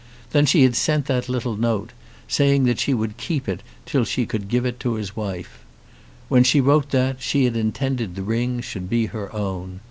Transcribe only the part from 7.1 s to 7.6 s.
she had